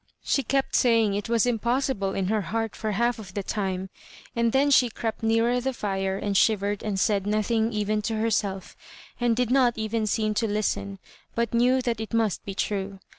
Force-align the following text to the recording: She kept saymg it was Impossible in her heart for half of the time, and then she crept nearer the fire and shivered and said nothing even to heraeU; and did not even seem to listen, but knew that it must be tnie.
She 0.23 0.41
kept 0.41 0.73
saymg 0.73 1.15
it 1.15 1.29
was 1.29 1.45
Impossible 1.45 2.15
in 2.15 2.25
her 2.25 2.41
heart 2.41 2.75
for 2.75 2.93
half 2.93 3.19
of 3.19 3.35
the 3.35 3.43
time, 3.43 3.91
and 4.35 4.51
then 4.51 4.71
she 4.71 4.89
crept 4.89 5.21
nearer 5.21 5.61
the 5.61 5.73
fire 5.73 6.17
and 6.17 6.35
shivered 6.35 6.81
and 6.81 6.99
said 6.99 7.27
nothing 7.27 7.71
even 7.71 8.01
to 8.09 8.15
heraeU; 8.15 8.73
and 9.19 9.35
did 9.35 9.51
not 9.51 9.77
even 9.77 10.07
seem 10.07 10.33
to 10.33 10.47
listen, 10.47 10.97
but 11.35 11.53
knew 11.53 11.83
that 11.83 11.99
it 12.01 12.15
must 12.15 12.43
be 12.45 12.55
tnie. 12.55 12.97